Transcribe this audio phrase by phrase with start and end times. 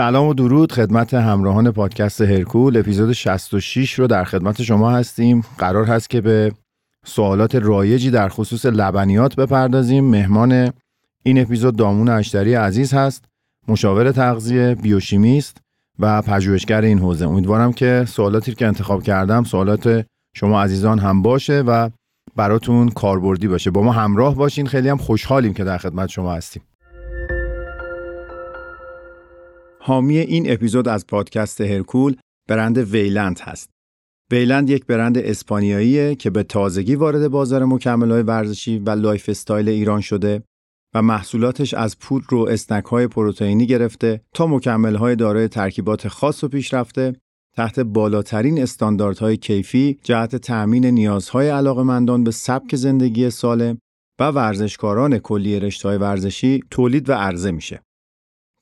[0.00, 2.76] سلام و درود خدمت همراهان پادکست هرکول.
[2.76, 5.44] اپیزود 66 رو در خدمت شما هستیم.
[5.58, 6.52] قرار هست که به
[7.04, 10.04] سوالات رایجی در خصوص لبنیات بپردازیم.
[10.04, 10.72] مهمان
[11.22, 13.24] این اپیزود دامون اشتری عزیز هست
[13.68, 15.56] مشاور تغذیه بیوشیمیست
[15.98, 17.28] و پژوهشگر این حوزه.
[17.28, 21.88] امیدوارم که سوالاتی که انتخاب کردم سوالات شما عزیزان هم باشه و
[22.36, 23.70] براتون کاربردی باشه.
[23.70, 24.66] با ما همراه باشین.
[24.66, 26.62] خیلی هم خوشحالیم که در خدمت شما هستیم.
[29.82, 32.16] حامی این اپیزود از پادکست هرکول
[32.48, 33.70] برند ویلند هست.
[34.30, 40.42] ویلند یک برند اسپانیاییه که به تازگی وارد بازار مکمل‌های ورزشی و lifestyle ایران شده
[40.94, 42.56] و محصولاتش از پودر و
[42.90, 47.16] های پروتئینی گرفته تا مکمل‌های دارای ترکیبات خاص و پیشرفته
[47.56, 53.78] تحت بالاترین استانداردهای کیفی جهت تأمین نیازهای علاقمندان به سبک زندگی سالم
[54.20, 57.82] و ورزشکاران کلیه رشته‌های ورزشی تولید و عرضه میشه.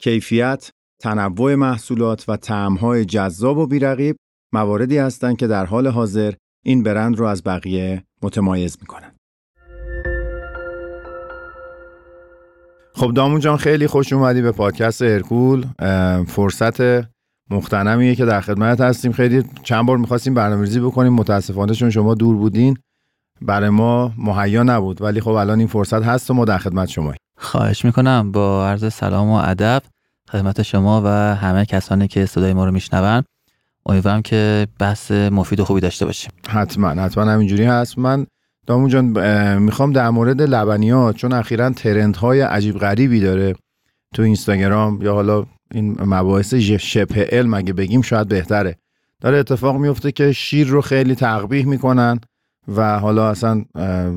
[0.00, 0.70] کیفیت،
[1.02, 4.16] تنوع محصولات و طعم‌های جذاب و بیرقیب
[4.52, 6.32] مواردی هستند که در حال حاضر
[6.64, 9.12] این برند رو از بقیه متمایز می‌کنن.
[12.94, 15.66] خب دامون جان خیلی خوش اومدی به پادکست ارکول
[16.26, 17.08] فرصت
[17.50, 19.12] مختنمیه که در خدمت هستیم.
[19.12, 21.12] خیلی چند بار می‌خواستیم برنامه‌ریزی بکنیم.
[21.12, 22.76] متاسفانه چون شما دور بودین
[23.42, 25.02] برای ما مهیا نبود.
[25.02, 28.32] ولی خب الان این فرصت هست و ما در خدمت شما خواهش می‌کنم.
[28.32, 29.82] با عرض سلام و ادب
[30.30, 33.22] خدمت شما و همه کسانی که صدای ما رو میشنون.
[33.86, 36.30] امیدوارم که بحث مفید و خوبی داشته باشیم.
[36.48, 37.98] حتما حتما همینجوری هست.
[37.98, 38.26] من
[38.66, 39.04] دامون جان
[39.58, 43.54] می‌خوام در مورد لبنیات چون اخیرا ترنت های عجیب غریبی داره
[44.14, 48.76] تو اینستاگرام یا حالا این مباحث شبه علم اگه بگیم شاید بهتره.
[49.20, 52.20] داره اتفاق میفته که شیر رو خیلی تقبیح می‌کنن
[52.76, 53.64] و حالا اصلا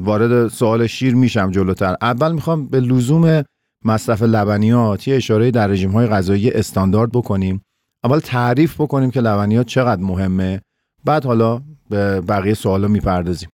[0.03, 1.95] وارد سوال شیر میشم جلوتر.
[2.01, 3.43] اول می‌خوام به لزوم
[3.85, 7.61] مصرف لبنیات یه اشاره در رژیم های غذایی استاندارد بکنیم.
[8.03, 10.61] اول تعریف بکنیم که لبنیات چقدر مهمه.
[11.05, 13.49] بعد حالا به بقیه سوالا می‌پردازیم.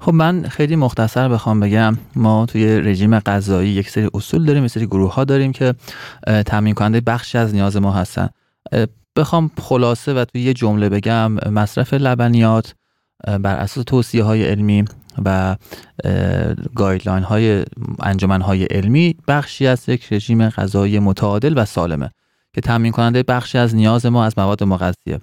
[0.00, 4.70] خب من خیلی مختصر بخوام بگم ما توی رژیم غذایی یک سری اصول داریم یک
[4.70, 5.74] سری گروه ها داریم که
[6.46, 8.28] تامین کننده بخشی از نیاز ما هستن.
[9.16, 12.74] بخوام خلاصه و توی یه جمله بگم مصرف لبنیات
[13.26, 14.84] بر اساس توصیه های علمی
[15.24, 15.56] و
[16.74, 17.64] گایدلاین های
[18.00, 22.10] انجمن های علمی بخشی از یک رژیم غذایی متعادل و سالمه
[22.54, 25.20] که تامین کننده بخشی از نیاز ما از مواد مغذیه.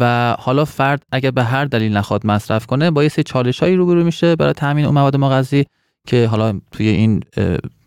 [0.00, 3.76] و حالا فرد اگر به هر دلیل نخواد مصرف کنه با یه سری چالش هایی
[3.76, 5.64] روبرو میشه برای تامین اون مواد مغذی
[6.06, 7.22] که حالا توی این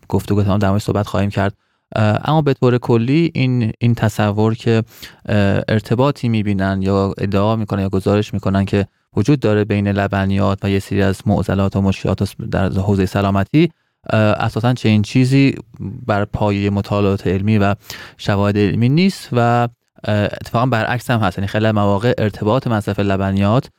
[0.08, 1.54] گفتگو تمام در صحبت خواهیم کرد.
[1.96, 4.82] اما به طور کلی این این تصور که
[5.68, 8.86] ارتباطی می‌بینن یا ادعا می‌کنن یا گزارش می‌کنن که
[9.18, 13.70] وجود داره بین لبنیات و یه سری از معضلات و مشکلات در حوزه سلامتی
[14.12, 15.54] اساسا چنین چیزی
[16.06, 17.74] بر پایه مطالعات علمی و
[18.16, 19.68] شواهد علمی نیست و
[20.08, 21.38] اتفاقا برعکس هم هست.
[21.38, 23.70] یعنی خیلی مواقع ارتباط مصرف لبنیات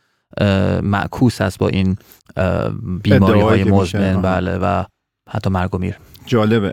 [0.83, 1.97] معکوس است با این
[3.03, 4.21] بیماری های مزمن.
[4.21, 4.83] بله و
[5.29, 5.95] حتی مرگ و میر.
[6.25, 6.71] جالبه.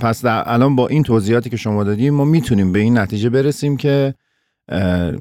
[0.00, 4.14] پس الان با این توضیحاتی که شما دادیم ما می‌تونیم به این نتیجه برسیم که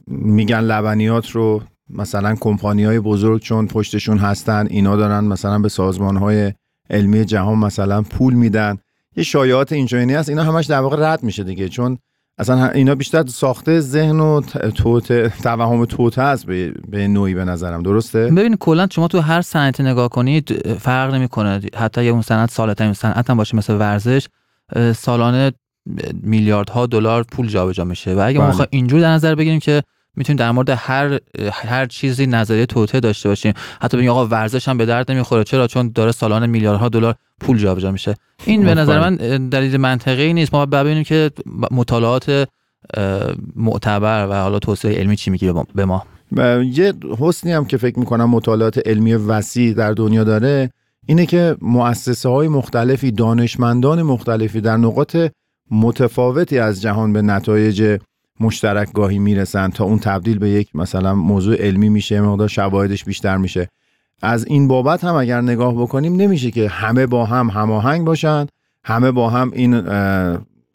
[0.07, 6.17] میگن لبنیات رو مثلا کمپانی های بزرگ چون پشتشون هستن اینا دارن مثلا به سازمان
[6.17, 6.53] های
[6.89, 8.77] علمی جهان مثلا پول میدن.
[9.15, 11.69] یه شایعات اینجوری هست اینا همش در واقع رد میشه دیگه.
[11.69, 11.97] چون
[12.37, 14.41] اصلا اینا بیشتر ساخته ذهن و
[14.75, 17.83] توت توهم توت هست به, به نوعی به نظرم.
[17.83, 21.61] درسته؟ ببین کلا شما تو هر صنعتی نگاه کنید فرق نمی‌کنه.
[21.75, 24.27] حتی یه اون صنعت سالترین صنعت هم باشه مثل ورزش
[24.95, 25.51] سالانه
[26.13, 28.15] میلیاردها دلار پول جابجا میشه.
[28.15, 28.67] و اگه ما بله.
[28.69, 29.83] اینجور در نظر بگیریم که
[30.17, 31.19] می‌تونیم در مورد هر
[31.51, 35.43] هر چیزی نظریه توته داشته باشیم حتی بگیم آقا ورزش هم به درد نمی‌خوره.
[35.43, 38.15] چرا؟ چون داره سالانه میلیاردها دلار پول جابجا میشه.
[38.45, 39.15] این به نظر من
[39.49, 40.53] دلیل منطقی نیست.
[40.53, 41.31] ما ببینیم که
[41.71, 42.47] مطالعات
[43.55, 46.05] معتبر و حالا توصیه علمی چی میگه به ما.
[46.71, 50.69] یه حسنی هم که فکر می‌کنم مطالعات علمی وسیع در دنیا داره
[51.05, 55.17] اینه که مؤسسه های مختلفی دانشمندان مختلفی در نقاط
[55.71, 57.99] متفاوتی از جهان به نتایج
[58.39, 63.37] مشترک گاهی می‌رسن تا اون تبدیل به یک مثلا موضوع علمی میشه مقدار شواهدش بیشتر
[63.37, 63.69] میشه.
[64.21, 68.45] از این بابت هم اگر نگاه بکنیم نمیشه که همه با هم هماهنگ باشن
[68.83, 69.81] همه با هم این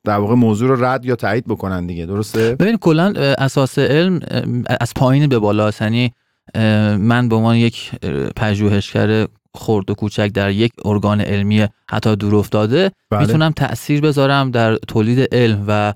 [0.05, 2.07] در واقع موضوع رو رد یا تایید بکنن دیگه.
[2.07, 4.21] درسته؟ ببین کلا اساس علم
[4.81, 6.13] از پایین به بالا یعنی
[6.99, 7.91] من به عنوان یک
[8.37, 13.21] پژوهشگر خرد و کوچک در یک ارگان علمی حتی دور افتاده بله.
[13.21, 15.95] می‌تونم تاثیر بذارم در تولید علم و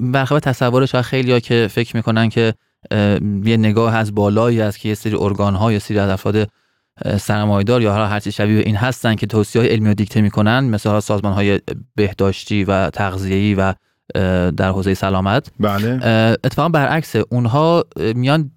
[0.00, 2.54] برخلاف تصورش خیلی ها که فکر می‌کنن که
[3.44, 6.48] یه نگاه از بالایی است که یه سری ارگان ها یا سری از افراد
[7.20, 11.00] سرمایدار یا هر چیز شبیه این هستن که توصیه های علمی رو دیکته می‌کنن مثل
[11.00, 11.60] سازمان های
[11.94, 13.74] بهداشتی و تغذیه‌ای و
[14.50, 15.50] در حوزه سلامت.
[15.60, 16.00] بله.
[16.44, 17.84] اتفاقا برعکس اونها
[18.14, 18.50] میان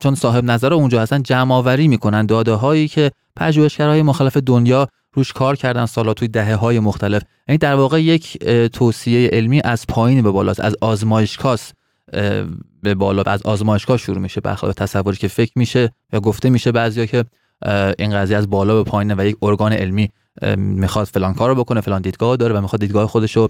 [0.00, 2.26] چون صاحب نظر اونجا هستن جمع آوری می‌کنن.
[2.26, 7.22] داده هایی که پژوهشگرهای مختلف دنیا روش کار کردن سالا توی دهه های مختلف.
[7.48, 11.58] یعنی در واقع یک توصیه علمی از پایین به بالاست از آزمایشگاه
[12.82, 17.06] به بالا از آزمایشگاه شروع میشه برخلاف تصوری که فکر میشه یا گفته میشه بعضیا
[17.06, 17.24] که
[17.98, 20.10] این قضیه از بالا به پایین و یک ارگان علمی
[20.56, 23.48] می‌خواد فلان کار رو بکنه فلان دیدگاه داره و می‌خواد دیدگاه خودش رو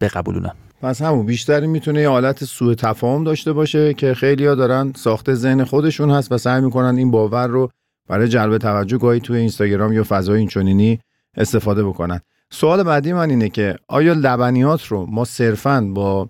[0.00, 0.52] بقبولونه.
[0.82, 5.64] پس همون بیشتری می‌تونه یه حالت سوء تفاهم داشته باشه که خیلیا دارن ساخت ذهن
[5.64, 7.70] خودشون هست و سعی می‌کنن این باور رو
[8.08, 11.00] برای جلب توجه گاهی توی اینستاگرام یا فضای اینچنینی
[11.36, 12.20] استفاده بکنن.
[12.50, 16.28] سوال بعدی من اینه که آیا لبنیات رو ما صرفا با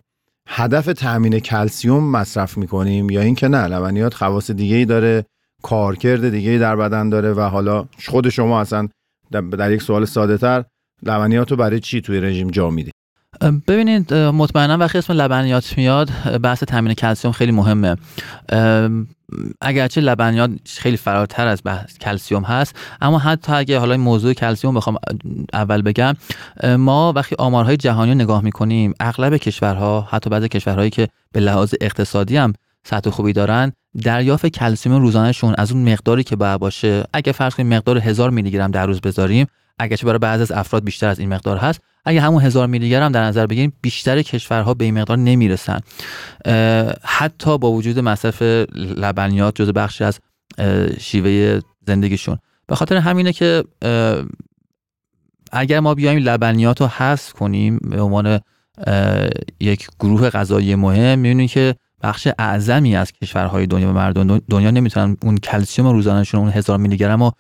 [0.49, 5.25] هدف تامین کلسیوم مصرف می‌کنیم یا اینکه نه لبنیات خواص دیگه ای داره
[5.63, 8.89] کارکرد دیگه ای در بدن داره و حالا خود شما اصلا
[9.31, 10.65] در یک سوال ساده تر
[11.03, 12.91] لبنیات رو برای چی توی رژیم جا میدی؟
[13.69, 16.11] ببینید مطمئنا وقتی اسم لبنیات میاد
[16.43, 17.97] بحث تامین کلسیوم خیلی مهمه.
[19.61, 24.97] اگرچه لبنیات خیلی فراتر از بحث کلسیوم هست اما حتی اگه حالا موضوع کلسیوم بخوام
[25.53, 26.17] اول بگم
[26.79, 31.75] ما وقتی آمارهای جهانی رو نگاه می‌کنیم اغلب کشورها حتی بعضی کشورهایی که به لحاظ
[31.81, 32.53] اقتصادی هم
[32.85, 33.73] سطح خوبی دارن
[34.03, 37.05] دریافت کلسیوم روزانهشون از اون مقداری که باید باشه.
[37.13, 39.47] اگه فرض کنیم مقدار هزار میلی گرم در روز بذاریم
[39.79, 43.13] اگرچه برای بعضی از افراد بیشتر از این مقدار هست اگه همون هزار میلی گرم
[43.13, 45.81] در نظر بگیریم بیشتر کشورها به این مقدار نمی‌رسن.
[47.03, 48.43] حتی با وجود مصرف
[48.75, 50.21] لبنیات جز بخشی از
[51.01, 52.39] شیوه زندگیشون.
[52.67, 53.65] به خاطر همینه که
[55.53, 58.41] اگر ما بیایم لبنیات رو حذف کنیم به عنوان
[59.61, 65.17] یک گروه غذایی مهم می‌بینیم که بخش اعظمی از کشورهای دنیا و مردم دنیا نمی‌تونن
[65.23, 67.33] اون کلسیوم روزانهشون اون هزار میلی گرم رو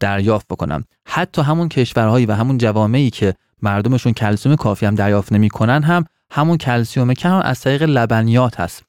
[0.00, 0.84] دریافت بکنن.
[1.06, 6.56] حتی همون کشورهایی و همون جوامعی که مردمشون کلسیوم کافی هم دریافت نمی‌کنن هم همون
[6.56, 8.82] کلسیوم کم از طریق لبنیات هست.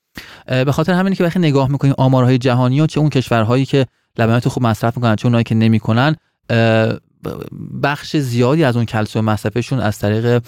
[0.47, 3.85] به خاطر همینه که وقتی نگاه می‌کنیم آمارهای جهانی و چه اون کشورهایی که
[4.17, 6.15] لبنیات خوب مصرف می‌کنن چه اونایی که نمی‌کنن
[7.83, 10.41] بخش زیادی از اون کلسیوم مصرفشون از طریق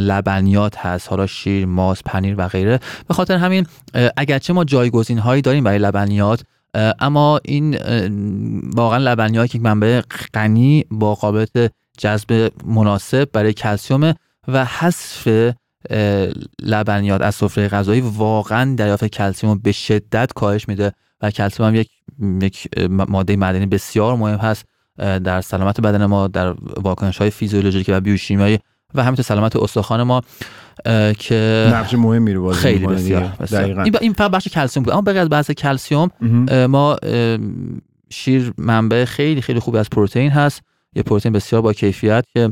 [0.00, 1.08] لبنیات هست.
[1.08, 2.80] حالا شیر، ماست، پنیر و غیره.
[3.08, 3.66] به خاطر همین
[4.16, 6.42] اگرچه ما جایگزین هایی داریم برای لبنیات
[7.00, 7.78] اما این
[8.74, 10.02] واقعا لبنیات که منبع
[10.34, 14.14] غنی با قابلیت جذب مناسب برای کلسیوم
[14.48, 15.28] و حذف
[16.62, 21.90] لبنیات از سفره غذایی واقعا دریافت کلسیوم به شدت کاهش میده و کلسیوم هم یک,
[22.42, 24.64] یک ماده معدنی بسیار مهم هست
[24.98, 28.58] در سلامت بدن ما در واکنش های فیزیولوژیکی و بیوشیمیایی
[28.94, 30.22] و همینطور سلامت استخوان ما
[31.18, 33.80] که نقش مهمی رو بازی خیلی بسیار, بسیار.
[34.00, 34.92] این فقط بخش کلسیوم بود.
[34.92, 36.10] اما بغیر از بحث کلسیوم
[36.66, 36.96] ما
[38.10, 40.62] شیر منبع خیلی خیلی خوبی از پروتئین هست.
[40.96, 42.50] یه پروتئین بسیار با کیفیت که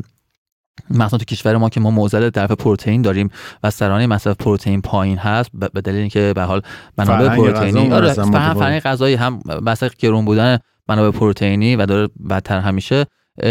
[0.90, 3.30] مثلا تو کشور ما که ما موزل طرف پروتئین داریم
[3.62, 6.62] و سرانه مصرف پروتئین پایین هست به دلیل اینکه به حال
[6.98, 13.06] منابع پروتئینی آره فرهنگ غذایی هم مثلا گرون بودن منابع پروتئینی و داره بدتر همیشه.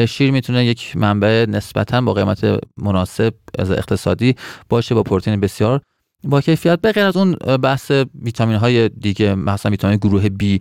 [0.07, 4.35] شیر می‌تونه یک منبع نسبتا با قیمت مناسب از اقتصادی
[4.69, 5.81] باشه با پروتئین بسیار
[6.23, 6.81] با کیفیت.
[6.81, 10.59] به غیر از اون بحث ویتامین های دیگه مثلا ویتامین گروه B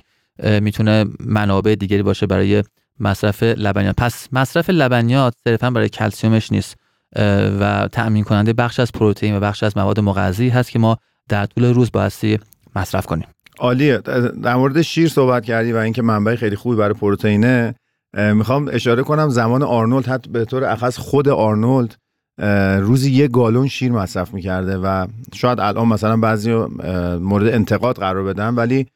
[0.60, 2.62] می‌تونه منابع دیگری باشه برای
[3.00, 3.96] مصرف لبنیات.
[3.96, 6.76] پس مصرف لبنیات صرفا برای کلسیومش نیست
[7.60, 10.98] و تأمین کننده بخش از پروتئین و بخش از مواد مغذی هست که ما
[11.28, 12.38] در طول روز بایستی
[12.76, 13.26] مصرف کنیم.
[13.58, 13.98] عالیه.
[14.42, 17.74] در مورد شیر صحبت کردی و اینکه منبع خیلی خوبی برای پروتئینه
[18.14, 21.96] می‌خوام اشاره کنم زمان آرنولد حتی به طور اخص خود آرنولد
[22.80, 26.52] روزی یه گالون شیر مصرف می‌کرده و شاید الان مثلا بعضی
[27.20, 28.86] مورد انتقاد قرار بدن ولی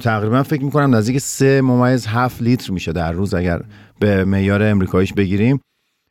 [0.00, 3.62] تقریبا فکر می‌کنم نزدیک سه ممیز هفت لیتر میشه در روز اگر
[4.00, 5.60] به معیار امریکاییش بگیریم.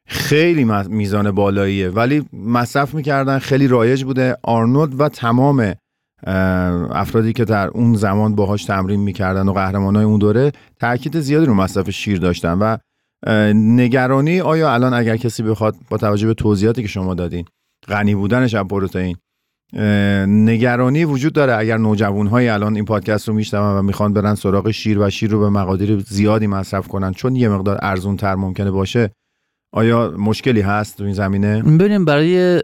[0.08, 4.38] خیلی میزان بالاییه ولی مصرف می‌کردن خیلی رایج بوده.
[4.44, 5.74] آرنولد و تمام
[6.92, 11.54] افرادی که در اون زمان باهاش تمرین می‌کردن و قهرمانای اون دوره تاکید زیادی رو
[11.54, 12.54] مصرف شیر داشتن.
[12.54, 12.78] و
[13.54, 17.46] نگرانی آیا الان اگر کسی بخواد با توجه به توضیحاتی که شما دادین
[17.88, 19.16] غنی بودنش از پروتئین
[20.28, 24.72] نگرانی وجود داره اگر نوجوان های الان این پادکست رو میشنون و می‌خوان برن سراغ
[24.72, 28.72] شیر و شیر رو به مقادیر زیادی مصرف کنن چون یه مقدار ارزون تر ممکنه
[28.72, 29.12] باشه
[29.74, 32.62] آیا مشکلی هست تو این زمینه؟ ببینیم برای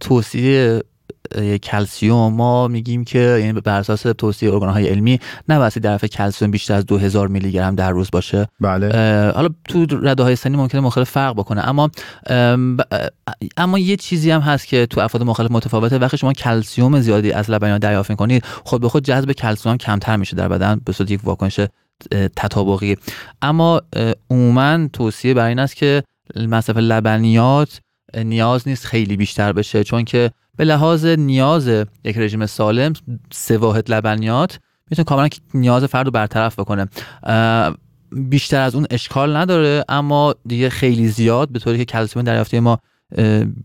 [0.00, 0.82] توصیه
[1.62, 6.86] کلسیوم ما میگیم که یعنی بر اساس توصیه های علمی نباید دریافت کلسیوم بیشتر از
[6.86, 8.48] 2000 میلی گرم در روز باشه.
[8.60, 8.86] بله.
[9.34, 11.90] حالا تو رده های سنی ممکنه مختلف فرق بکنه اما
[13.56, 15.98] اما یه چیزی هم هست که تو افراد مختلف متفاوته.
[15.98, 20.36] وقتی شما کلسیوم زیادی از لبنیات دریافت کنید خود به خود جذب کلسیوم کمتر میشه
[20.36, 21.60] در بدن به صورت یک واکنش
[22.36, 22.96] تطابقی.
[23.42, 23.82] اما
[24.30, 26.02] عموما توصیه بر این است که
[26.36, 27.80] مصرف لبنیات
[28.24, 31.68] نیاز نیست خیلی بیشتر بشه چون که به لحاظ نیاز
[32.04, 32.92] یک رژیم سالم
[33.32, 34.58] سه واحد لبنیات
[34.90, 36.88] می‌تونه کاملا نیاز فرد رو برطرف بکنه.
[38.12, 42.78] بیشتر از اون اشکال نداره اما دیگه خیلی زیاد به طوری که کلسیم دریافتی ما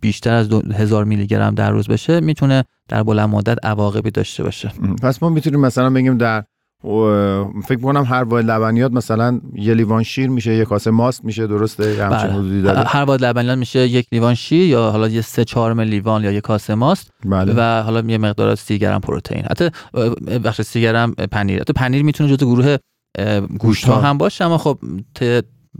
[0.02, 4.72] بیشتر از هزار میلی گرم در روز بشه می‌تونه در بلند مدت عواقبی داشته باشه.
[5.02, 6.44] پس ما می‌تونیم مثلا بگیم در
[7.68, 11.96] فکر کنم هر واحد لبنیات مثلا یه لیوان شیر میشه یه کاسه ماست میشه درسته؟
[12.10, 12.62] بله.
[12.62, 12.84] داره.
[12.88, 16.42] هر واحد لبنیات میشه یک لیوان شیر یا حالا یه سه چهار لیوان یا یه
[16.42, 17.54] کاسه ماست بله.
[17.58, 19.70] و حالا یه مقدار از 30 گرم پروتئین حتی
[20.44, 21.62] بخش 30 گرم پنیر.
[21.62, 22.78] حتی پنیر می‌تونه جزو گروه
[23.60, 24.80] گوشت ها هم باشه اما خب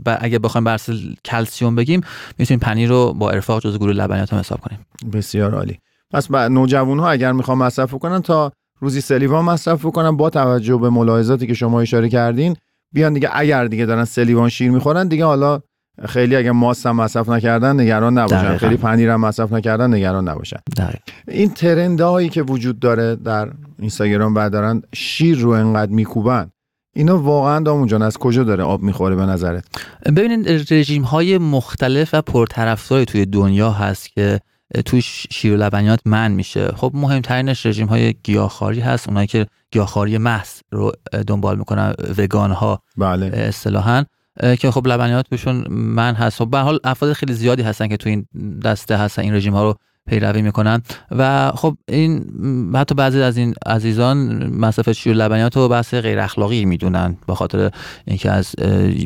[0.06, 0.78] اگه بخوایم بر
[1.24, 2.00] کلسیوم بگیم
[2.38, 4.78] می‌تونیم پنیر رو با ارفاق جزو گروه لبنیات هم حساب کنیم.
[5.12, 5.78] بسیار عالی.
[6.10, 10.90] پس نوجوان ها اگر می‌خوام مصرف کنن تا روزی سلیوان مصرف بکنن با توجه به
[10.90, 12.56] ملاحظاتی که شما اشاره کردین.
[12.92, 15.60] بیان دیگه اگر دیگه دارن سلیوان شیر می‌خورن دیگه حالا
[16.08, 18.56] خیلی اگه ماست هم مصرف نکردن نگران نباشن.
[18.56, 20.56] خیلی پنیر هم مصرف نکردن نگران نباشن.
[20.76, 20.98] دقیقا.
[21.28, 26.50] این ترنده هایی که وجود داره در اینستاگرام بعد دارن شیر رو انقدر میکوبن.
[26.96, 29.64] اینا واقعا دامون جان از کجا داره آب می‌خوره به نظرت؟
[30.06, 34.40] ببینید رژیم های مختلف و پرطرفداری توی دنیا هست که
[34.84, 36.68] توی شیر و لبنیات من میشه.
[36.68, 40.92] خب مهمترینش رژیم های گیاهخواری هست اونایی که گیاهخواری محض رو
[41.26, 44.04] دنبال می‌کنن وگان ها بله اصطلاحا
[44.58, 46.38] که خب لبنیات بهشون من هست.
[46.38, 48.26] خب به حال افراد خیلی زیادی هستن که تو این
[48.64, 49.74] دسته هستن این رژیم ها رو
[50.08, 50.82] پیروی می‌کنن.
[51.10, 52.24] و خب این
[52.74, 57.70] حتی بعضی از این عزیزان مصرف شیر لبنیات رو بحث غیر اخلاقی می‌دونن به خاطر
[58.04, 58.54] اینکه از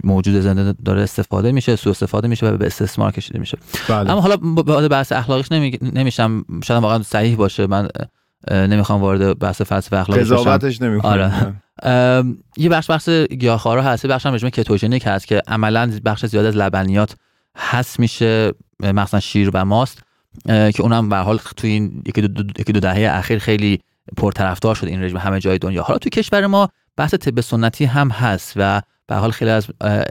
[0.04, 3.59] موجود زنده داره استفاده میشه سوء استفاده میشه و به استثمار کشیده میشه.
[3.88, 4.11] بله.
[4.11, 5.78] اما حالا به بحث اخلاقیش نمی...
[5.82, 6.44] نمیشم.
[6.64, 7.66] شاید واقعا صحیح باشه.
[7.66, 7.88] من
[8.50, 10.35] نمی‌خوام وارد بحث فلسفه اخلاقی بشم.
[10.35, 11.32] قضاوتش آره.
[12.56, 14.06] یه بخش بخش گیاهخوارا هست.
[14.06, 17.16] بخش هم رژیم کتوژنیک هست که عملا بخش زیاد از لبنیات
[17.56, 20.02] هست میشه مثلا شیر و ماست.
[20.47, 23.81] که اونم به حال توی این یکی دو, دو, دو دهه اخیر خیلی
[24.17, 25.83] پرطرفدار شد این رژیم همه جای دنیا.
[25.83, 29.67] حالا تو کشور ما بحث طب سنتی هم هست و به حال خیلی از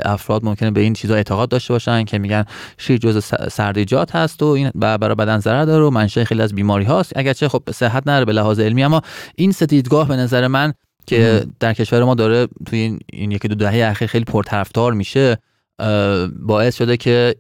[0.05, 2.45] افراد ممکنه به این چیزا اعتقاد داشته باشن که میگن
[2.77, 6.85] شیر جز سردیجات هست و این برای بدن ضرر داره و منشأ خیلی از بیماری
[6.85, 7.13] هاست.
[7.15, 9.01] اگرچه خب صحت نداره به لحاظ علمی اما
[9.35, 10.73] این سه دیدگاه به نظر من
[11.07, 15.37] که در کشور ما داره توی این, این یکی دو دهه اخیر خیلی پرطرفدار میشه
[16.39, 17.35] باعث شده که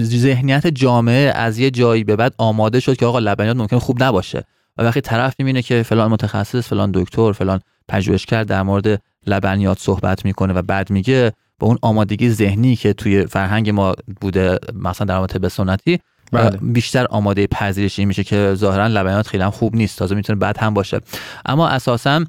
[0.00, 4.44] ذهنیت جامعه از یه جایی به بعد آماده شد که آقا لبنیات ممکن خوب نباشه
[4.78, 10.24] و وقتی طرف می‌بینه که فلان متخصص فلان دکتر فلان پژوهشگر در مورد لبنیات صحبت
[10.24, 15.18] می‌کنه و بعد میگه با اون آمادگی ذهنی که توی فرهنگ ما بوده مثلا در
[15.18, 15.98] مورد به سنتی
[16.32, 16.58] بله.
[16.62, 20.74] بیشتر آماده پذیرشی میشه که ظاهرا لبنیات خیلی هم خوب نیست تازه می‌تونه بد هم
[20.74, 21.00] باشه
[21.46, 22.24] اما اساسا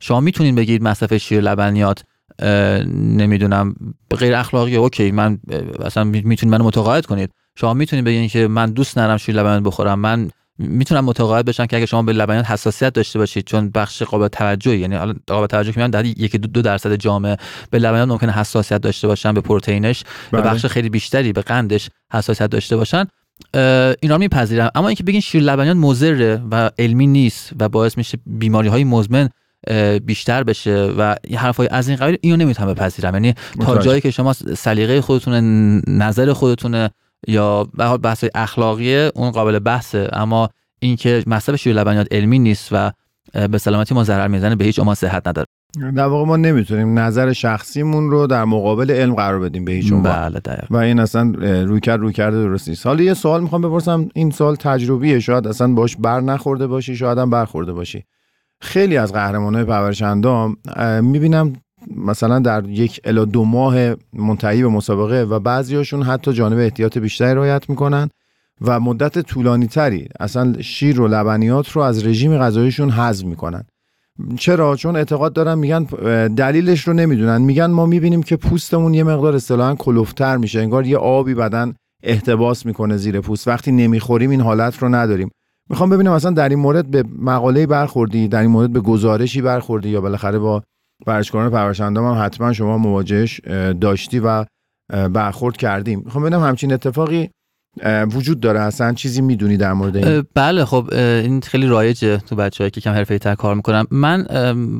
[0.00, 2.02] شما می‌تونین بگید مصرف شیر لبنیات
[2.92, 3.74] نمی‌دونم.
[4.18, 5.38] غیر اخلاقی اوکی من
[5.84, 7.30] اصلا می‌تونید منو متقاعد کنید.
[7.54, 9.98] شما می‌تونید بگین که من دوست ندارم شیر لبنیات بخورم.
[9.98, 14.28] من می‌تونم متقاعد بشم که اگه شما به لبنیات حساسیت داشته باشید چون بخش قابل
[14.28, 17.36] توجهی یعنی قابل توجه که در یکی دو, دو درصد جامعه
[17.70, 20.50] به لبنیات ممکنه حساسیت داشته باشن به پروتئینش به بله.
[20.50, 23.04] بخش خیلی بیشتری به قندش حساسیت داشته باشن.
[24.00, 28.68] اینا میپذیرم اما اینکه بگین شیر لبنیات مضره و علمی نیست و باعث میشه بیماری
[28.68, 29.28] های مزمن
[30.04, 33.14] بیشتر بشه و حرفای از این قبیل اینو نمی‌تونم بپذیرم.
[33.14, 35.40] یعنی تا جایی که شما سلیقه خودتونه
[35.86, 36.90] نظر خودتونه
[37.28, 40.10] یا به بحث اخلاقی اون قابل بحثه.
[40.12, 40.48] اما
[40.78, 42.92] اینکه مصرف شیر لبنیات علمی نیست و
[43.50, 45.46] به سلامتی ما ضرر می‌زنه به هیچ ما صحت نداره.
[45.96, 50.40] در واقع ما نمی‌تونیم نظر شخصیمون رو در مقابل علم قرار بدیم به هیچ بله
[50.70, 52.86] و این اصلا روی کرد روی کرده درست نیست.
[52.86, 54.08] حالا یه سوال می‌خوام بپرسم.
[54.14, 58.04] این سوال تجربیه شاید اصلا باش بر نخورده باشی شاید هم برخورده باشی.
[58.60, 60.56] خیلی از قهرمانای پرورشندام
[61.02, 61.52] می‌بینم
[61.96, 67.34] مثلا در یک الا دو ماه منتهی به مسابقه و بعضیاشون حتی جانب احتیاط بیشتری
[67.34, 68.10] رعایت می‌کنن
[68.60, 73.64] و مدت طولانی تری اصلا شیر و لبنیات رو از رژیم غذاییشون حذف می‌کنن.
[74.38, 75.82] چرا؟ چون اعتقاد دارن میگن
[76.26, 77.42] دلیلش رو نمی‌دونن.
[77.42, 82.66] میگن ما می‌بینیم که پوستمون یه مقدار اصطلاحا کلوفتر میشه انگار یه آبی بدن احتباس
[82.66, 83.48] می‌کنه زیر پوست.
[83.48, 85.30] وقتی نمی‌خوریم این حالت رو نداریم.
[85.70, 89.88] می‌خوام ببینم مثلا در این مورد به مقاله برخوردی در این مورد به گزارشی برخوردی
[89.88, 90.62] یا بالاخره با
[91.06, 93.40] ورزشکاران پرورشندام هم حتما شما مواجهش
[93.80, 94.44] داشتی و
[95.08, 96.02] برخورد کردیم.
[96.04, 97.30] می‌خوام ببینم همچین اتفاقی
[98.12, 98.60] وجود داره.
[98.60, 102.90] اصلا چیزی می‌دونی در مورد این؟ بله خب این خیلی رایجه تو بچه‌ای که کم
[102.90, 104.26] حرفه‌ای تر کار می‌کنم من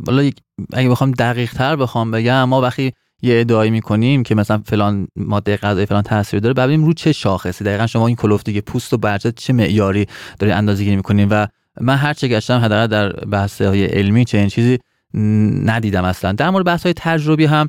[0.06, 0.30] حالا
[0.72, 5.56] اگه بخوام دقیق تر بخوام بگم ما وقتی یه ادعایی می‌کنیم که مثلا فلان ماده
[5.56, 7.64] غذایی فلان تاثیر داره ببینیم رو چه شاخصی.
[7.64, 10.06] دقیقا شما این کلوف دیگه پوست و برجت چه معیاری
[10.38, 11.28] داری اندازه‌گیری می‌کنین.
[11.28, 11.46] و
[11.80, 14.78] من هر چه گشتم حداقل در بحث های علمی چه این چیزی
[15.14, 16.32] ندیدم اصلا.
[16.32, 17.68] در مورد بحث های تجربی هم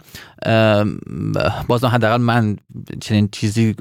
[1.67, 2.55] بازم حداقل من
[3.01, 3.75] چنین چیزی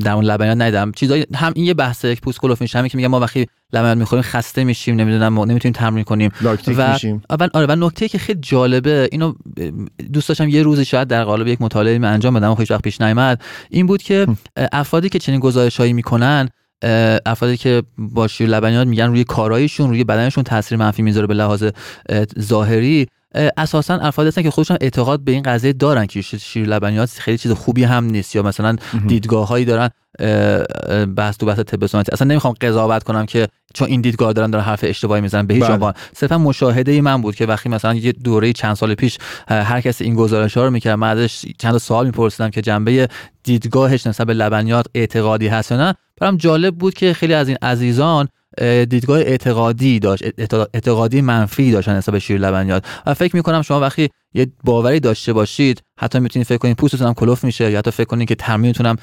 [0.00, 0.92] در مورد لبنیات ندیدم.
[0.92, 4.22] چیزایی هم این یه بحثه یک پوست کلوف میشه که میگم ما وقتی لبنیات می‌خوریم
[4.22, 6.30] خسته میشیم نمی‌دونم ما نمی‌تونیم تمرین کنیم.
[6.66, 7.22] و میشیم.
[7.28, 9.34] آره و نکته که خیلی جالبه اینو
[10.12, 13.00] دوست داشتم یه روزی شاید در قالب یک مطالعه انجام بدم و هیچ وقت پیش
[13.00, 14.26] نیامد این بود که
[14.72, 16.48] افرادی که چنین گزارشهایی می‌کنن
[17.26, 21.64] افرادی که با شیر لبنیات میگن روی کارایشون روی بدنشون تاثیر منفی می‌ذاره به لحاظ
[22.40, 23.06] ظاهری.
[23.56, 27.52] اساسا افراد هستن که خودشون اعتقاد به این قضیه دارن که شیر لبنیات خیلی چیز
[27.52, 29.90] خوبی هم نیست یا مثلا دیدگاه هایی دارن.
[31.16, 32.12] بحث تو بحث طب سنتی.
[32.12, 35.46] اصلا نمی‌خوام قضاوت کنم که چون این دیدگاه دارن دارن حرف اشتباهی می‌زنن.
[35.46, 35.72] به هیچ بله.
[35.72, 35.94] عنوان.
[36.16, 40.14] صرفا مشاهده من بود که وقتی مثلا یه دوره چند سال پیش هر کسی این
[40.14, 43.08] گزارش ها رو می‌کرد من ازش چند سوال میپرسیدم که جنبه
[43.42, 45.94] دیدگاهش نسبت به لبنیات اعتقادی هست یا نه.
[46.20, 48.28] برام جالب بود که خیلی از این عزیزان
[48.88, 50.24] دیدگاه اعتقادی داشت
[50.74, 55.82] اعتقادی منفی داشتن به شیر لبنیات و فکر می‌کنم شما وقتی یه باوری داشته باشید
[56.00, 58.96] حتی می‌تونید فکر کنید پوستتون هم کلوف میشه یا حتی فکر کنید که تمرینتون هم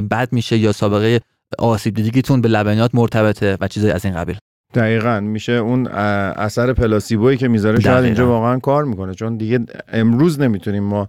[0.00, 1.20] بد میشه یا سابقه
[1.58, 4.36] آسیب دیدگیتون به لبنیات مرتبطه و چیزایی از این قبیل.
[4.74, 5.20] دقیقا.
[5.20, 9.14] میشه اون اثر پلاسیبویی که می‌ذاره شاید اینجا واقعا کار می‌کنه.
[9.14, 11.08] چون دیگه امروز نمی‌تونیم ما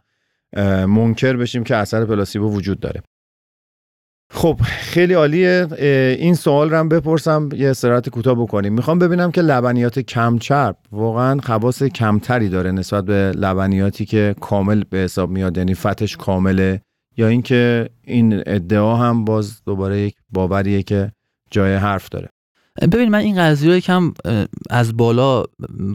[0.88, 3.02] منکر بشیم که اثر پلاسیبو وجود داره.
[4.34, 5.68] خب خیلی عالیه.
[6.20, 8.74] این سوال رو هم بپرسم یه استراحت کوتاه بکنیم.
[8.74, 14.98] می‌خوام ببینم که لبنیات کمچرب واقعا خواص کمتری داره نسبت به لبنیاتی که کامل به
[14.98, 16.82] حساب میاد یعنی فتش کامله
[17.18, 21.12] یا اینکه این ادعا هم باز دوباره یک باوریه که
[21.52, 22.30] جای حرف داره.
[22.82, 24.14] ببین من این قضیه رو یکم
[24.70, 25.44] از بالا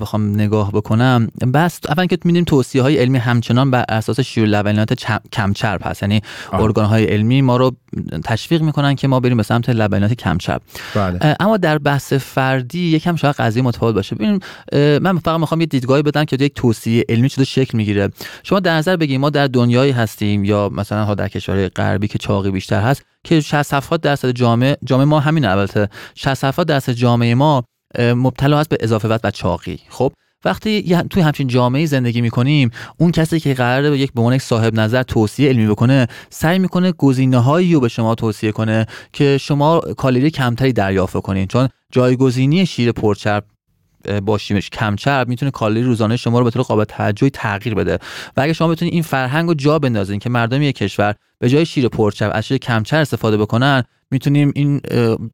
[0.00, 1.28] بخوام نگاه بکنم.
[1.55, 4.93] بس اول که میدیم توصیه های علمی همچنان بر اساس شیر لبنیات
[5.33, 6.02] کمچرب هست.
[6.02, 6.21] یعنی
[6.52, 7.76] ارگان های علمی ما رو
[8.25, 10.62] تشویق می‌کنن که ما بریم به سمت لبنیات کمچرب.
[10.94, 11.37] بله.
[11.40, 14.16] اما در بحث فردی یکم شاید قضیه متفاوت باشه.
[14.16, 14.40] ببین
[14.99, 18.09] من فقط می‌خوام یه دیدگاهی بدم که یک توصیه علمی چطور شکل می‌گیره.
[18.42, 22.18] شما در نظر بگیرید ما در دنیایی هستیم یا مثلا ها در کشورهای غربی که
[22.18, 25.89] چاقی بیشتر هست که 60 70 درصد جامعه جامعه ما همین البته.
[26.15, 27.65] 60 70 درصد جامعه ما
[27.99, 29.79] مبتلا هست به اضافه وزن و چاقی.
[29.89, 30.12] خب؟
[30.45, 34.75] وقتی توی همچین جامعه زندگی می‌کنیم اون کسی که قراره به یک به عنوان صاحب
[34.75, 39.81] نظر توصیه علمی بکنه سعی می‌کنه گزینه هایی رو به شما توصیه کنه که شما
[39.81, 43.45] کالری کمتری دریافت کنین چون جایگزینی شیر پرچرب
[44.25, 47.99] با شیمش کمچرب می‌تونه کالری روزانه شما رو به طور قابل توجهی تغییر بده.
[48.37, 51.66] و اگه شما بتونید این فرهنگ رو جا بندازین که مردم یک کشور به جای
[51.66, 54.81] شیر پرچرب از شیر کمچرب استفاده بکنن می‌تونیم این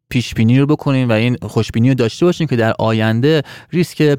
[0.08, 4.18] پیش بینی رو بکنیم و این خوشبینی رو داشته باشیم که در آینده ریسک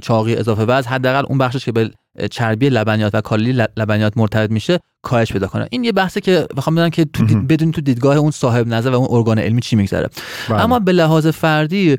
[0.00, 1.90] چاقی اضافه وزن حداقل اون بخشش که به
[2.30, 5.68] چربی لبنیات و کالری لبنیات مرتبط میشه کاهش پیدا کنه.
[5.70, 8.94] این یه بحثی که بخوام بدونم که تو بدون تو دیدگاه اون صاحب نظر و
[8.94, 10.08] اون ارگان علمی چی میگذره.
[10.48, 10.60] بله.
[10.60, 11.98] اما به لحاظ فردی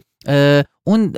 [0.84, 1.13] اون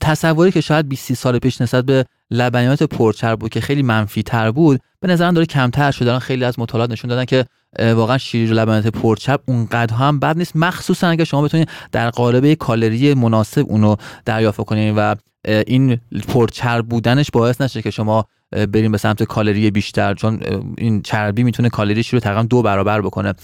[0.00, 4.50] تصوری که شاید 20 سال پیش نسبت به لبنیات پرچرب بود که خیلی منفی تر
[4.50, 7.44] بود به نظرم داره کمتر شده خیلی از مطالعات نشون دادن که
[7.78, 10.56] واقعا شیر لبنیات پرچرب اونقدر هم بد نیست.
[10.56, 15.16] مخصوصا اگه شما بتونید در قالب کالری مناسب اونو دریافت کنید و
[15.66, 15.98] این
[16.28, 20.40] پرچرب بودنش باعث نشه که شما بریم به سمت کالری بیشتر چون
[20.78, 23.34] این چربی می‌تونه کالریش رو تقریبا دو برابر بکنه.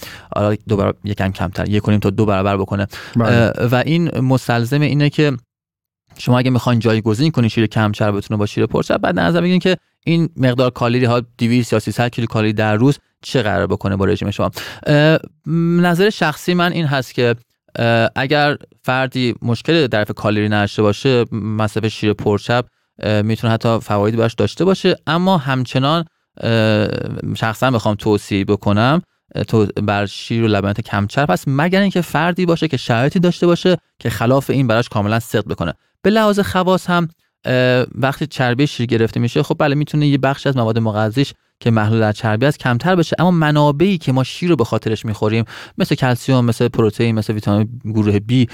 [0.67, 2.87] دو برابر یکم کمتر یک کنیم تا دو برابر بکنه.
[3.15, 3.67] بله.
[3.67, 5.31] و این مستلزم اینه که
[6.17, 9.77] شما اگه می‌خواین جایگزین کنین شیر کم چربتون با شیر پرچرب بعد نظر بگیرین که
[10.05, 14.05] این مقدار کالری ها 200 یا 300 کیلو کالری در روز چه قرار بکنه با
[14.05, 14.51] رژیم شما؟
[15.81, 17.35] نظر شخصی من این هست که
[18.15, 22.65] اگر فردی مشکل در کالری نداشته باشه مصرف شیر پرچرب
[23.23, 24.95] می‌تونه حتی فوایدی براش داشته باشه.
[25.07, 26.05] اما همچنان
[27.35, 29.01] شخصا بخوام توصیه بکنم
[29.47, 33.77] تو بر شیر و لبنیات کمچرب هست مگر اینکه فردی باشه که شرایطی داشته باشه
[33.99, 35.73] که خلاف این براش کاملا صدق بکنه.
[36.01, 37.07] به لحاظ خواص هم
[37.95, 41.99] وقتی چربی شیر گرفته میشه خب بله می‌تونه یه بخش از مواد مغذیش که محلول
[41.99, 43.15] در چربی است کمتر بشه.
[43.19, 45.45] اما منابعی که ما شیر رو به خاطرش می‌خوریم
[45.77, 48.47] مثل کلسیوم مثل پروتئین مثل ویتامین گروه بی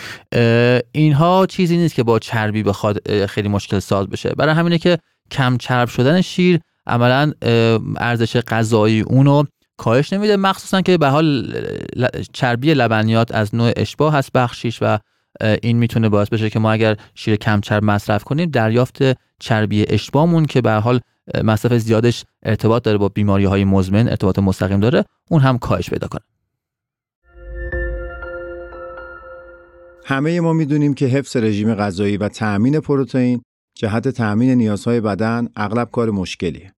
[0.91, 4.29] اینها چیزی نیست که با چربی بخواد خیلی مشکل ساز بشه.
[4.29, 4.97] برای همینه که
[5.31, 7.31] کم چرب شدن شیر عملا
[7.97, 9.43] ارزش غذایی اونو
[9.77, 11.53] کاهش نمیده مخصوصا که به حال
[12.33, 14.97] چربی لبنیات از نوع اشباه هست بخشیش و
[15.61, 18.97] این می‌تونه باعث بشه که ما اگر شیر کم چرب مصرف کنیم دریافت
[19.39, 20.99] چربی اشباهمون که به حال
[21.43, 26.07] مصرف زیادش ارتباط داره با بیماری های مزمن ارتباط مستقیم داره اون هم کاهش پیدا
[26.07, 26.21] کنه
[30.05, 33.41] همه ما می‌دونیم که حفظ رژیم غذایی و تأمین پروتئین
[33.75, 36.73] جهت تأمین نیازهای بدن اغلب کار مشکلیه.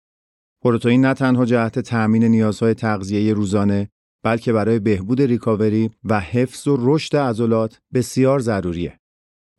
[0.62, 3.90] پروتئین نه تنها جهت تأمین نیازهای تغذیه روزانه
[4.24, 9.00] بلکه برای بهبود ریکاوری و حفظ و رشد عضلات بسیار ضروریه.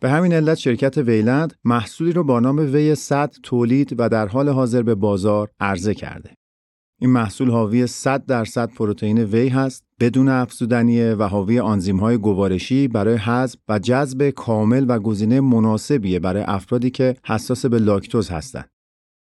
[0.00, 4.48] به همین علت شرکت ویلند محصولی رو با نام وی 100 تولید و در حال
[4.48, 6.34] حاضر به بازار عرضه کرده.
[7.00, 11.58] این محصول حاوی 100 درصد پروتئین وی هست بدون افزودنیه و حاوی
[12.00, 17.78] های گوارشی برای حذف و جذب کامل و گزینه مناسبیه برای افرادی که حساس به
[17.78, 18.68] لاکتوز هستند.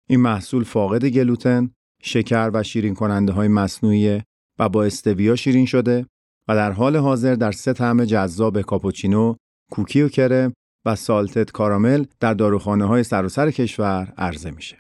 [0.10, 4.21] این محصول فاقد گلوتن، شکر و شیرین کننده های مصنوعی
[4.60, 6.05] و با استویا شیرین شده
[6.47, 9.36] و در حال حاضر در سه طعم جذاب کاپوچینو،
[9.71, 10.53] کوکی و کرم
[10.86, 14.77] و سالتت کارامل در داروخانه های سراسر کشور عرضه میشه.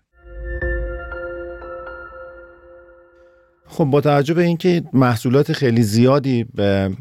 [3.65, 6.91] خب با توجه به اینکه محصولات خیلی زیادی به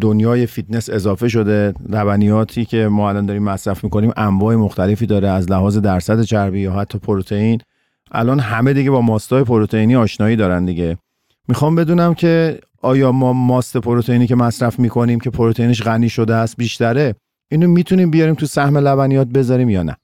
[0.00, 5.50] دنیای فیتنس اضافه شده لبنیاتی که ما الان داریم مصرف می‌کنیم انواع مختلفی داره از
[5.50, 7.60] لحاظ درصد چربی یا حتی پروتئین
[8.12, 10.98] الان همه دیگه با ماستای پروتئینی آشنایی دارن دیگه
[11.48, 16.56] می‌خوام بدونم که آیا ما ماست پروتئینی که مصرف می‌کنیم که پروتئینش غنی شده است
[16.56, 17.14] بیشتره؟
[17.50, 19.96] اینو می‌تونیم بیاریم تو سهم لبنیات بذاریم یا نه؟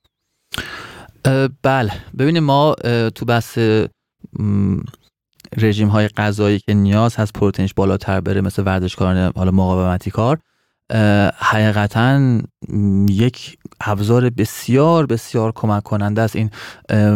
[1.63, 1.93] بله.
[2.19, 2.75] ببینیم ما
[3.15, 3.59] تو بحث
[5.57, 10.39] رژیم های غذایی که نیاز هست پروتئینش بالاتر بره مثل ورزشکاران حالا مقاومتی کار
[11.37, 12.41] حقیقتا
[13.09, 16.37] یک ابزار بسیار بسیار کمک کننده است.
[16.37, 16.51] این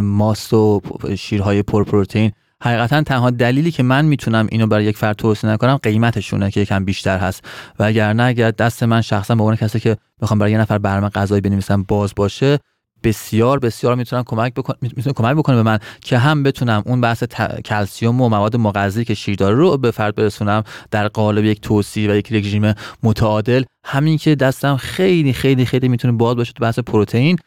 [0.00, 0.80] ماست و
[1.18, 2.32] شیرهای پرپروتئین
[2.64, 6.84] حقیقتا تنها دلیلی که من می‌تونم اینو برای یک فرد توصیه نکنم قیمتشونه که یکم
[6.84, 7.44] بیشتر هست.
[7.78, 10.78] و اگر نه اگر دست من شخصا به عنوان کسی که می‌خوام برای یه نفر
[10.78, 12.58] برنامه غذایی بنویسم باز باشه
[13.02, 17.24] بسیار بسیار می‌تونن کمک بکن می‌تونه کمک بکنه به من که هم بتونم اون بحث
[17.64, 22.10] کلسیوم و مواد مغذی که شیر داره رو به فرد برسونم در قالب یک توصیه
[22.10, 26.78] و یک رژیم متعادل همین که دستم خیلی خیلی خیلی می‌تونه باز باشه تو بحث
[26.78, 27.38] پروتئین.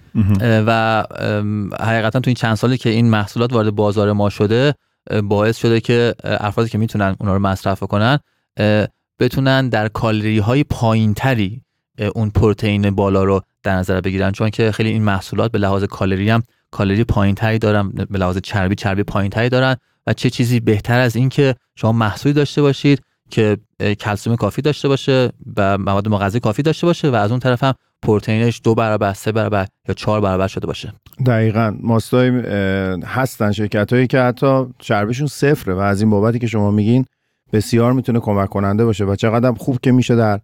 [0.41, 1.03] و
[1.79, 4.73] حقیقتا تو این چند سالی که این محصولات وارد بازار ما شده
[5.23, 8.19] باعث شده که افرادی که می‌تونن اونا رو مصرف کنن
[9.19, 11.61] بتونن در کالری های پایین تری
[12.15, 14.31] اون پروتئین بالا رو در نظر بگیرن.
[14.31, 18.37] چون که خیلی این محصولات به لحاظ کالری هم کالری پایین تری دارن به لحاظ
[18.37, 19.75] چربی چربی پایین تری دارن
[20.07, 23.57] و چه چیزی بهتر از این که شما محصولی داشته باشید که
[23.99, 27.73] کلسیم کافی داشته باشه و مواد مغذی کافی داشته باشه و از اون طرف هم
[28.01, 30.93] پروتئینش دو برابر سه برابر یا چهار برابر شده باشه.
[31.25, 31.75] دقیقا.
[31.79, 32.29] ماستای
[33.05, 37.05] هستن شرکت هایی که حتی چربیشون صفره و از این بابتی که شما میگین
[37.53, 40.39] بسیار می‌تونه کمک کننده باشه و چقدر خوب که میشه در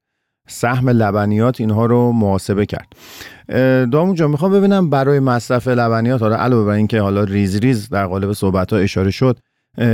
[0.47, 2.93] سهم لبنیات اینها رو محاسبه کرد.
[3.91, 8.07] دامون جان می‌خوام ببینم برای مصرف لبنیات حالا علاوه بر اینکه حالا ریز ریز در
[8.07, 9.39] قالب صحبت ها اشاره شد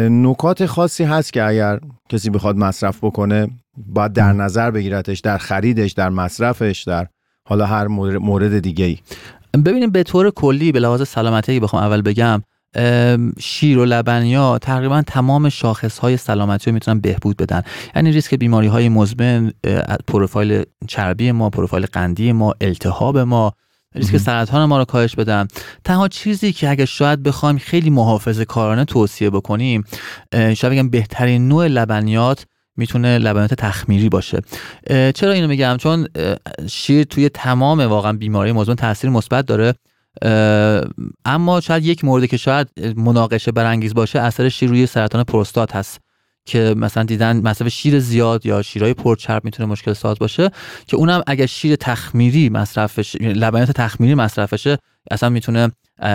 [0.10, 5.91] نکات خاصی هست که اگر کسی بخواد مصرف بکنه باید در نظر بگیرتش در خریدش
[5.91, 7.08] در مصرفش در
[7.49, 8.97] حالا هر مورد دیگه ای
[9.65, 12.41] ببینیم به طور کلی به لحاظ سلامتی بخوام اول بگم
[13.39, 17.62] شیر و لبنیات تقریبا تمام شاخص های سلامتی رو می‌تونن بهبود بدن.
[17.95, 19.51] یعنی ریسک بیماری های مزمن
[20.07, 23.53] پروفایل چربی ما پروفایل قندی ما التهاب ما
[23.95, 25.47] ریسک سرطان ما رو کاهش بدن.
[25.83, 29.83] تنها چیزی که اگر شاید بخوایم خیلی محافظه کارانه توصیه بکنیم
[30.33, 32.45] شاید بگم بهترین نوع لبنیات
[32.80, 34.42] می‌تونه لبنیات تخمیری باشه.
[35.15, 36.08] چرا اینو میگم؟ چون
[36.70, 39.74] شیر توی تمام واقعا بیماری مزمن تاثیر مثبت داره.
[41.26, 46.00] اما شاید یک مورد که شاید مناقشه برانگیز باشه اثر شیر روی سرطان پروستات هست.
[46.46, 50.52] که مثلا دیدن مصرف شیر زیاد یا شیرهای پرچرب می‌تونه مشکل ساز باشه
[50.88, 54.78] که اونم اگر شیر تخمیری مصرفش لبنیات تخمیری مصرفشه
[55.12, 55.72] اصلا می‌تونه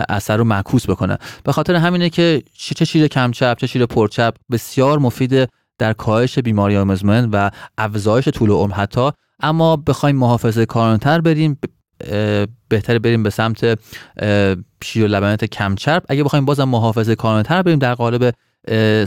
[0.09, 1.19] اثر رو معکوس بکنه.
[1.45, 6.39] به خاطر همینه که چه شیر کم چرب چه شیر پرچرب بسیار مفید در کاهش
[6.39, 9.11] بیماری مزمن و افزایش طول عمر حتی.
[9.41, 11.59] اما بخوایم محافظه کارانتر بریم
[12.69, 13.79] بهتره بریم به سمت
[14.85, 16.03] شیر و لبنیات کمچرب.
[16.09, 18.35] اگه بخوایم بازم محافظه کارانتر بریم در قالب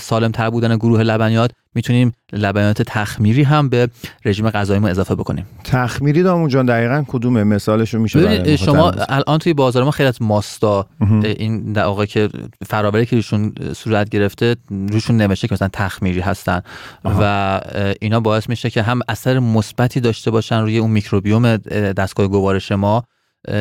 [0.02, 3.88] سالم تر بودن گروه لبنیات می‌تونیم لبنیات تخمیری هم به
[4.26, 5.46] رژیم غذایی ما اضافه بکنیم.
[5.64, 10.22] تخمیری دامون جان دقیقا کدومه؟ مثالش رو میشه شما الان توی بازار ما خیلی از
[10.22, 10.88] ماستا
[11.24, 12.30] این در که
[12.68, 16.62] فراوری که روشون صورت گرفته روشون نوشته که مثلا تخمیری هستن.
[17.06, 17.62] و
[18.02, 21.58] اینا باعث میشه که هم اثر مثبتی داشته باشن روی اون میکروبیوم
[21.98, 23.04] دستگاه گوارش ما.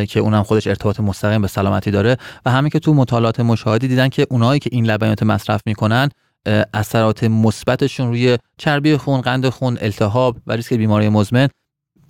[0.08, 2.16] که اونم خودش ارتباط مستقیم به سلامتی داره.
[2.46, 6.08] و همین که تو مطالعات مشاهدی دیدن که اونایی که این لبنیات مصرف می‌کنن
[6.74, 11.48] اثرات مثبتشون روی چربی خون، قند خون، التهاب و ریسک بیماری مزمن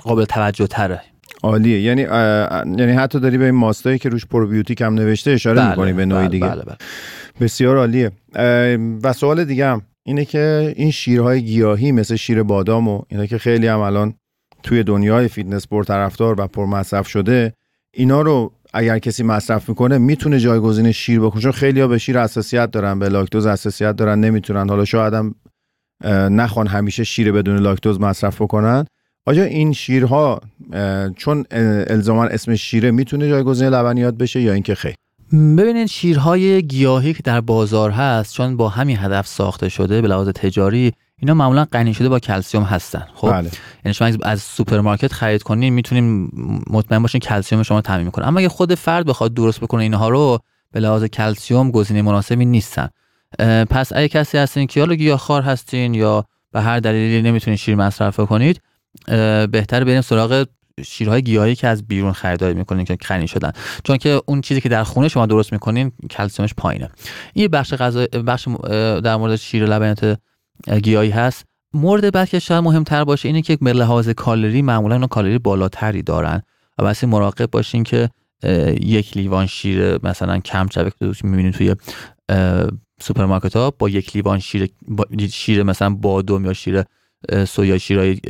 [0.02, 1.00] قابل توجه تره.
[1.42, 1.80] عالیه.
[1.80, 2.02] یعنی
[2.80, 6.06] یعنی حتی داری به این ماستایی که روش پروبیوتیک هم نوشته اشاره بله، می‌کنی به
[6.06, 6.46] نوعی بله، دیگه.
[6.46, 6.76] بله بله.
[7.40, 8.12] بسیار عالیه.
[9.02, 13.38] و سوال دیگه هم اینه که این شیرهای گیاهی مثل شیر بادام و اینا که
[13.38, 14.14] خیلی هم الان
[14.62, 17.52] توی دنیای فیتنس پرطرفدار و پرمصرف شده
[17.98, 21.42] اینا رو اگر کسی مصرف می‌کنه می‌تونه جایگزین شیر بکنه.
[21.42, 24.68] چون خیلی ها به شیر حساسیت دارن به لاکتوز حساسیت دارن نمی‌تونن.
[24.68, 25.34] حالا شاید هم
[26.30, 28.84] نخوان همیشه شیر بدون لاکتوز مصرف بکنن.
[29.26, 30.40] آیا این شیرها
[31.16, 31.44] چون
[31.86, 34.94] الزاما اسم شیره می‌تونه جایگزین لبنیات بشه یا اینکه خیر؟
[35.32, 40.28] ببینید شیرهای گیاهی که در بازار هست چون با همین هدف ساخته شده به لحاظ
[40.28, 43.06] تجاری اینا معمولا غنی شده با کلسیوم هستن.
[43.14, 43.50] خب؟ بله.
[43.84, 46.30] یعنی شما از سوپرمارکت خرید کنین می‌تونین
[46.70, 48.26] مطمئن باشین کلسیوم شما تامین می‌کنه.
[48.26, 50.38] اما اگه خود فرد بخواد درست بکنه اینها رو
[50.72, 52.88] به لحاظ کلسیوم گزینه مناسبی نیستن.
[53.70, 58.60] پس اگه کسی هستین که گیاه‌خوار هستین یا به هر دلیلی نمی‌تونین شیر مصرف کنید
[59.50, 60.46] بهتر بریم سراغ
[60.84, 63.52] شیرهای گیاهی که از بیرون خریداری می‌کنین که غنی شدن.
[63.84, 66.90] چون که اون چیزی که در خونه شما درست می‌کنین کلسیمش پایینه.
[67.32, 68.48] این بخش غذا بخش
[69.04, 70.18] در مورد شیر لبنیات
[70.82, 71.44] گیاهی هست.
[71.74, 76.02] مورد بعد که شاید مهمتر باشه اینه که به لحاظ کالری معمولا اون کالری بالاتری
[76.02, 76.42] دارن
[76.78, 78.10] و پس مراقب باشین که
[78.80, 81.74] یک لیوان شیر مثلا کم چربه که می‌بینید توی
[83.00, 84.70] سوپرمارکت ها با یک لیوان شیر
[85.30, 86.84] شیر مثلا بادوم یا شیر
[87.46, 88.20] سویا شیرای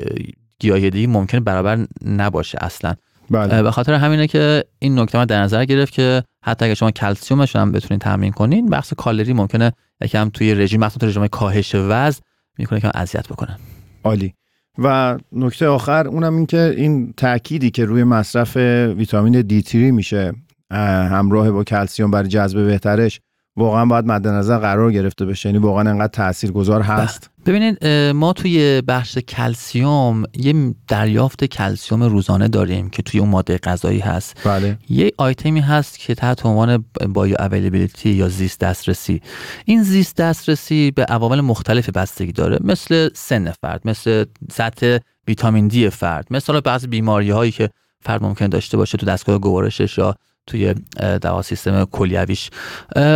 [0.59, 2.95] گیاهی دیگه ممکن برابر نباشه اصلا.
[3.31, 3.63] بله.
[3.63, 7.57] به خاطر همینه که این نکته من در نظر گرفت که حتی اگه شما کلسیومش
[7.57, 12.21] هم بتونید تامین کنین بخش کالری ممکنه یکم توی رژیم مثلا رژیم کاهش وزن
[12.59, 13.59] می‌کنه که اذیت بکنه
[14.05, 14.35] عالی
[14.79, 18.57] و نکته آخر اونم این که این تأکیدی که روی مصرف
[18.97, 20.33] ویتامین دی میشه
[20.71, 23.21] همراه با کلسیوم برای جذب بهترش
[23.57, 26.83] واقعا باید مد نظر قرار گرفته بشه یعنی واقعا انقدر تاثیرگذار.
[26.83, 33.59] هست ببینید ما توی بخش کلسیوم یه دریافت کلسیوم روزانه داریم که توی اون ماده
[33.59, 34.41] غذایی هست.
[34.45, 34.79] بله.
[34.89, 39.23] یه آیتمی هست که تحت عنوان بایو اویلیبیلیتی یا زیست دسترسی.
[39.65, 42.59] این زیست دسترسی به عوامل مختلف بستگی داره.
[42.61, 48.47] مثل سن فرد مثل سطح ویتامین دی فرد مثل بعضی بیماری هایی که فرد ممکن
[48.47, 50.15] داشته باشه تو دستگاه گوارشش یا
[50.47, 52.51] توی در سیستم کلیویش.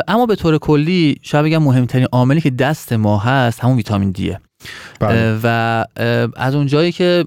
[0.08, 4.40] اما به طور کلی شاید بگم مهمترین عاملی که دست ما هست همون ویتامین دیه.
[5.00, 5.40] بله.
[5.42, 5.84] و
[6.36, 7.24] از اونجایی که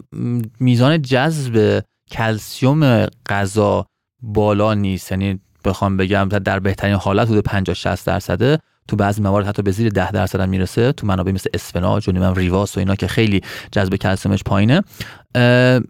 [0.60, 3.86] میزان جذب کلسیوم غذا
[4.22, 9.48] بالا نیست یعنی بخوام بگم در بهترین حالت حدود 50 60 درصده تو بعضی موارد
[9.48, 12.96] حتی به زیر 10 درصد هم می‌رسه تو منابع مثل اسفناج و ریواس و اینا
[12.96, 14.82] که خیلی جذب کلسیمش پایینه.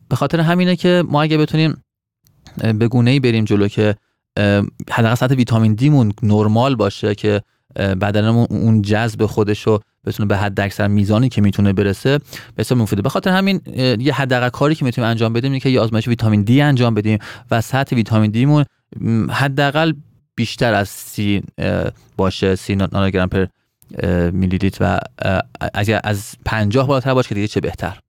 [0.09, 1.83] به خاطر همینه که ما اگه بتونیم
[2.57, 3.95] به گونه ای بریم جلو که
[4.91, 7.41] حداقل سطح ویتامین دیمون نرمال باشه که
[7.75, 12.19] بدنمون اون جذب خودش رو بتونه به حد اکثر میزانی که می‌تونه برسه
[12.57, 13.01] بسیار مفیده.
[13.01, 13.61] به خاطر همین
[13.99, 17.19] یه حداقل کاری که می‌تونیم انجام بدیم اینه که یه آزمایش ویتامین دی انجام بدیم
[17.51, 18.65] و سطح ویتامین دیمون
[19.29, 19.93] حداقل
[20.35, 21.43] بیشتر از سی
[22.17, 23.45] باشه سی نانوگرم پر
[24.31, 24.99] میلی لیتر و
[25.73, 27.99] اگر از 50 بالاتر باشه که دیگه چه بهتر.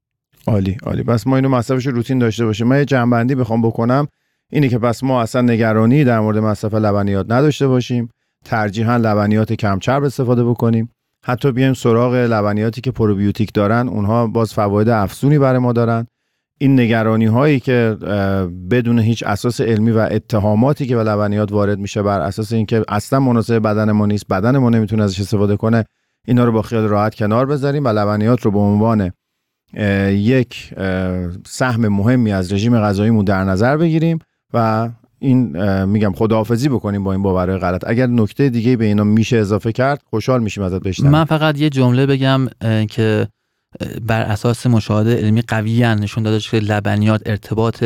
[0.46, 1.02] عالی عالی.
[1.02, 2.66] بس ما اینو مصرفش روتین داشته باشیم.
[2.66, 4.08] من یه جنبندی بخوام بکنم.
[4.54, 8.08] اینه که پس ما اصلا نگرانی در مورد مصرف لبنیات نداشته باشیم.
[8.44, 10.90] ترجیحا لبنیات کم چرب استفاده بکنیم.
[11.24, 16.06] حتی بیایم سراغ لبنیاتی که پروبیوتیک دارن اونها باز فواید افزونی برای ما دارن.
[16.58, 17.96] این نگرانی هایی که
[18.70, 23.20] بدون هیچ اساس علمی و اتهاماتی که به لبنیات وارد میشه بر اساس اینکه اصلا
[23.20, 25.84] مناسب بدن ما نیست بدن ما نمی‌تونه ازش استفاده کنه
[26.26, 29.10] اینا رو با خیال راحت کنار بذاریم و لبنیات رو به عنوان
[30.10, 30.74] یک
[31.46, 34.18] سهم مهمی از رژیم غذاییمون در نظر بگیریم.
[34.54, 37.84] و این میگم خداحافظی بکنیم با این باورهای غلط.
[37.86, 41.12] اگر نکته دیگه به اینا میشه اضافه کرد خوشحال میشیم ازت بشنویم.
[41.12, 42.46] من فقط یه جمله بگم
[42.90, 43.28] که
[44.02, 47.84] بر اساس مشاهده علمی قوی نشون داده که لبنیات ارتباط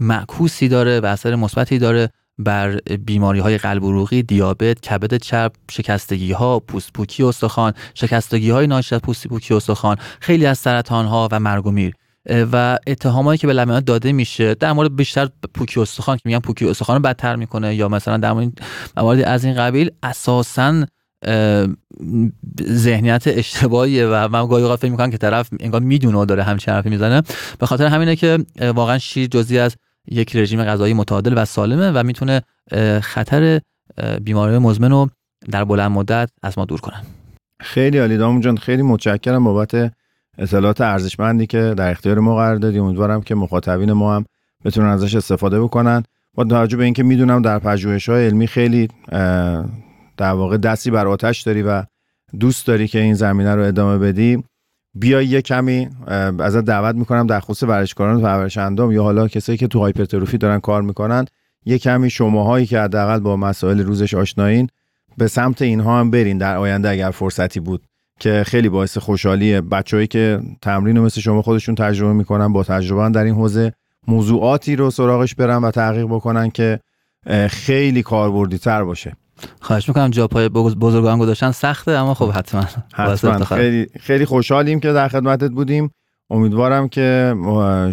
[0.00, 2.76] معکوسی داره و اثر مثبتی داره بر
[3.06, 8.94] بیماری های قلب عروقی، دیابت، کبد چرب، شکستگی ها، پوست پوکی استخوان، شکستگی های ناشی
[8.94, 11.94] از پوست پوکی استخوان، خیلی از سرطان ها و مرگ و میر.
[12.28, 16.68] و اتهامایی که به لبنیات داده میشه در مورد بیشتر پوکی استخوان که میگن پوکی
[16.68, 18.32] استخوان رو بدتر می‌کنه یا مثلا در
[18.96, 20.84] مورد از این قبیل اساسا
[22.62, 26.74] ذهنیت اشتباهیه و من گاهی اوقات فکر می‌کنم که طرف انگار می‌دونه و داره همچین
[26.74, 27.22] حرفی می‌زنه.
[27.58, 29.76] به خاطر همینه که واقعا شیر جزی از
[30.10, 32.42] یک رژیم غذایی متعادل و سالمه و می‌تونه
[33.02, 33.60] خطر
[34.22, 35.08] بیماری مزمن رو
[35.50, 36.96] در بلند مدت از ما دور کنه.
[37.60, 38.16] خیلی عالی.
[38.16, 39.92] دامون جان خیلی متشکرم بابت
[40.38, 42.78] اطلاعات ارزشمندی که در اختیار ما قرار دادی.
[42.78, 44.24] امیدوارم که مخاطبین ما هم
[44.64, 46.02] بتونن ازش استفاده بکنن.
[46.34, 48.88] با توجه به اینکه می‌دونم در پژوهش‌های علمی خیلی
[50.16, 51.82] در واقع دستی بر آتش داری و
[52.40, 54.44] دوست داری که این زمینه رو ادامه بدی
[54.94, 55.88] بیا یه کمی
[56.38, 60.38] ازت دعوت می‌کنم در خصوص ورزشکاران و پرورش اندام یا حالا کسایی که تو هایپرتروفی
[60.38, 61.24] دارن کار می‌کنن
[61.64, 64.68] یه کمی شماهایی که حداقل با مسائل روزش آشنایین
[65.16, 66.38] به سمت اینها هم برین.
[66.38, 67.82] در آینده اگر فرصتی بود
[68.18, 69.60] که خیلی باعث خوشحالیه.
[69.60, 73.72] بچههایی که تمرین رو مثل شما خودشون تجربه می‌کنن با تجربه در این حوزه
[74.08, 76.80] موضوعاتی رو سراغش برن و تحقیق بکنن که
[77.48, 79.16] خیلی کاربردی تر باشه.
[79.60, 82.64] خواهش می‌کنم جا پای بزرگان گذاشتن سخته اما خب حتما.
[82.94, 83.44] حتما.
[83.44, 85.90] خیلی خیلی خوشحالیم که در خدمتت بودیم.
[86.30, 87.34] امیدوارم که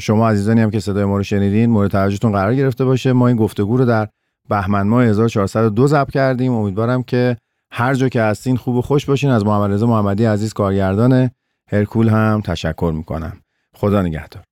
[0.01, 3.13] شما عزیزانی هم که صدای ما رو شنیدین مورد توجهتون قرار گرفته باشه.
[3.13, 4.07] ما این گفتگو رو در
[4.49, 6.53] بهمن ماه 1402 ضبط کردیم.
[6.53, 7.37] امیدوارم که
[7.77, 9.29] هر جا که هستین خوب و خوش باشین.
[9.29, 11.29] از محمد رضا محمدی عزیز کارگردان
[11.71, 13.41] هرکول هم تشکر می‌کنم.
[13.73, 14.43] خدا نگهدار.